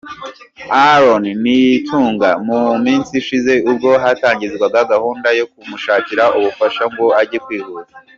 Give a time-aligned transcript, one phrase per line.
[0.91, 7.93] Aaron Nitunga mu minsi ishize ubwo hatangizwaga gahunda yo kumushakira ubufasha ngo ajye kwivuza.